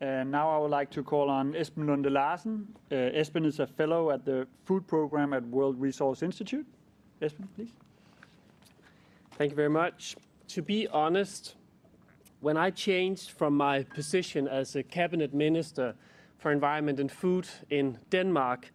[0.00, 2.66] And now I would like to call on Esben Lunde Larsen.
[2.90, 2.96] Uh,
[3.44, 6.66] is a fellow at the food program at World Resource Institute.
[7.20, 7.72] Esben, please.
[9.32, 10.16] Thank you very much.
[10.48, 11.54] To be honest,
[12.40, 15.94] when I changed from my position as a cabinet minister
[16.38, 18.72] for environment and food in Denmark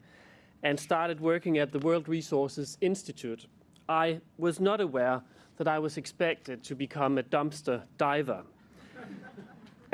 [0.61, 3.47] and started working at the World Resources Institute,
[3.89, 5.21] I was not aware
[5.57, 8.43] that I was expected to become a dumpster diver.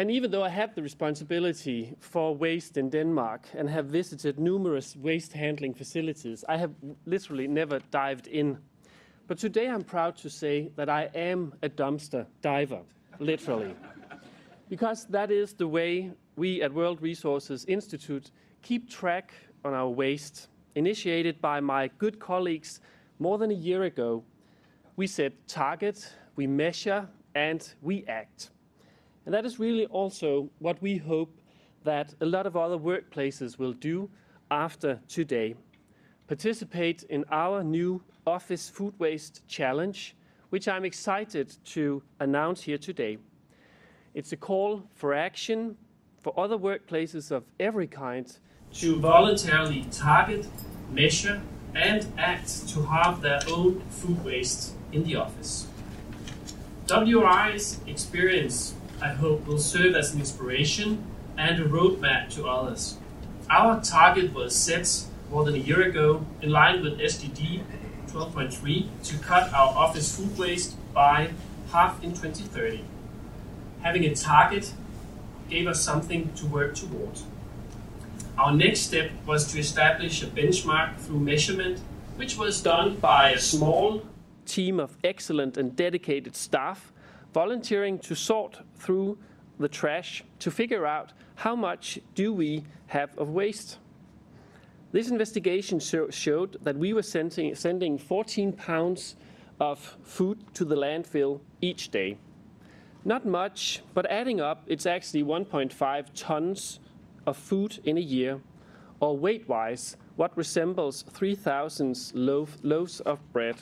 [0.02, 4.96] And even though I have the responsibility for waste in Denmark and have visited numerous
[4.96, 6.72] waste handling facilities, I have
[7.06, 8.58] literally never dived in.
[9.28, 12.82] But today I'm proud to say that I am a dumpster diver,
[13.20, 13.76] literally.
[14.70, 18.32] because that is the way we at World Resources Institute
[18.64, 20.48] keep track on our waste.
[20.74, 22.80] Initiated by my good colleagues
[23.20, 24.24] more than a year ago,
[24.96, 28.50] we set target, we measure, and we act.
[29.26, 31.36] And that is really also what we hope
[31.84, 34.10] that a lot of other workplaces will do
[34.50, 35.56] after today.
[36.28, 40.16] Participate in our new Office Food Waste Challenge,
[40.50, 43.18] which I'm excited to announce here today.
[44.14, 45.78] It's a call for action
[46.20, 48.38] for other workplaces of every kind
[48.74, 50.48] to voluntarily target,
[50.92, 51.42] measure,
[51.74, 55.68] and act to halve their own food waste in the office.
[56.88, 61.04] WRI's experience, I hope, will serve as an inspiration
[61.36, 62.98] and a roadmap to others.
[63.50, 67.64] Our target was set more than a year ago in line with SDG
[68.08, 71.32] 12.3 to cut our office food waste by
[71.72, 72.84] half in 2030.
[73.82, 74.74] Having a target
[75.50, 77.20] gave us something to work toward.
[78.38, 81.80] Our next step was to establish a benchmark through measurement,
[82.18, 84.04] which was done by a small
[84.46, 86.92] team of excellent and dedicated staff
[87.34, 89.18] volunteering to sort through
[89.60, 93.78] the trash to figure out how much do we have of waste.
[94.92, 99.16] This investigation show, showed that we were sending, sending 14 pounds
[99.60, 102.18] of food to the landfill each day.
[103.06, 106.80] Not much, but adding up, it's actually 1.5 tons
[107.26, 108.42] of food in a year,
[109.00, 113.56] or weight wise, what resembles 3,000 loaf, loaves of bread.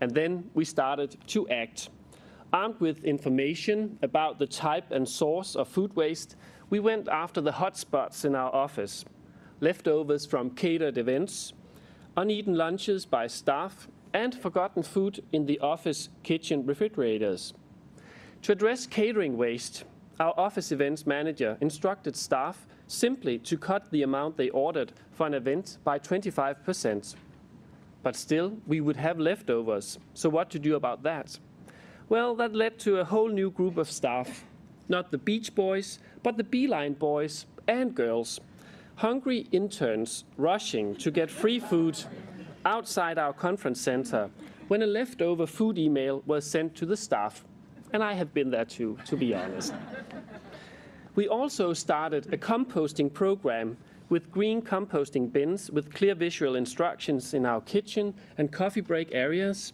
[0.00, 1.90] And then we started to act.
[2.52, 6.36] Armed with information about the type and source of food waste,
[6.68, 9.04] we went after the hotspots in our office
[9.60, 11.52] leftovers from catered events,
[12.16, 17.52] uneaten lunches by staff, and forgotten food in the office kitchen refrigerators.
[18.42, 19.84] To address catering waste,
[20.18, 25.34] our office events manager instructed staff simply to cut the amount they ordered for an
[25.34, 27.14] event by 25%.
[28.02, 29.98] But still, we would have leftovers.
[30.14, 31.38] So, what to do about that?
[32.10, 34.44] Well, that led to a whole new group of staff.
[34.88, 38.40] Not the beach boys, but the beeline boys and girls.
[38.96, 41.96] Hungry interns rushing to get free food
[42.64, 44.28] outside our conference center
[44.66, 47.44] when a leftover food email was sent to the staff.
[47.92, 49.72] And I have been there too, to be honest.
[51.14, 53.76] We also started a composting program
[54.08, 59.72] with green composting bins with clear visual instructions in our kitchen and coffee break areas.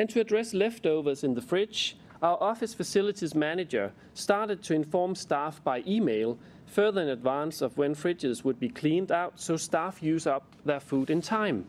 [0.00, 5.62] And to address leftovers in the fridge, our office facilities manager started to inform staff
[5.62, 10.26] by email further in advance of when fridges would be cleaned out so staff use
[10.26, 11.66] up their food in time.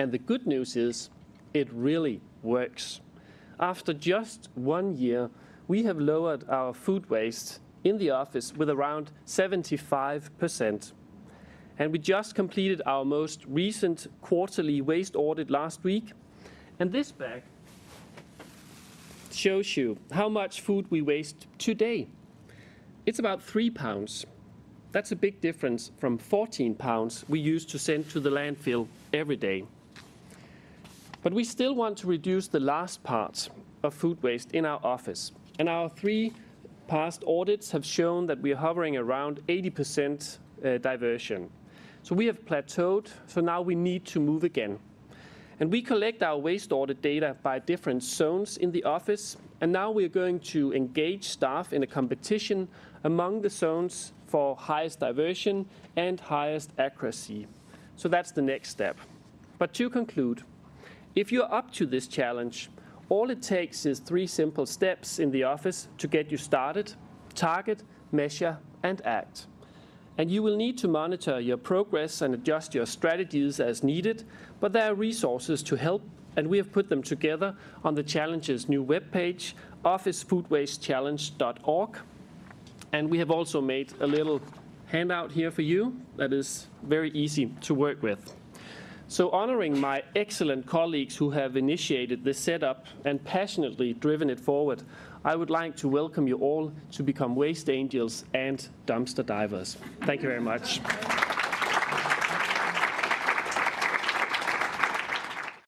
[0.00, 1.10] And the good news is,
[1.54, 3.00] it really works.
[3.60, 5.30] After just one year,
[5.68, 10.92] we have lowered our food waste in the office with around 75%.
[11.78, 16.14] And we just completed our most recent quarterly waste audit last week.
[16.82, 17.44] And this bag
[19.30, 22.08] shows you how much food we waste today.
[23.06, 24.26] It's about three pounds.
[24.90, 29.36] That's a big difference from 14 pounds we used to send to the landfill every
[29.36, 29.64] day.
[31.22, 33.48] But we still want to reduce the last part
[33.84, 35.30] of food waste in our office.
[35.60, 36.32] And our three
[36.88, 41.48] past audits have shown that we are hovering around 80% uh, diversion.
[42.02, 44.80] So we have plateaued, so now we need to move again.
[45.62, 49.92] And we collect our waste audit data by different zones in the office, and now
[49.92, 52.66] we are going to engage staff in a competition
[53.04, 55.64] among the zones for highest diversion
[55.94, 57.46] and highest accuracy.
[57.94, 58.98] So that's the next step.
[59.60, 60.42] But to conclude,
[61.14, 62.68] if you're up to this challenge,
[63.08, 66.92] all it takes is three simple steps in the office to get you started
[67.36, 69.46] target, measure, and act.
[70.18, 74.24] And you will need to monitor your progress and adjust your strategies as needed,
[74.60, 76.02] but there are resources to help,
[76.36, 79.54] and we have put them together on the Challenge's new webpage,
[79.84, 81.98] officefoodwastechallenge.org.
[82.92, 84.42] And we have also made a little
[84.86, 88.34] handout here for you that is very easy to work with.
[89.08, 94.82] So, honoring my excellent colleagues who have initiated this setup and passionately driven it forward,
[95.24, 99.76] I would like to welcome you all to become waste angels and dumpster divers.
[100.00, 100.80] Thank you very much.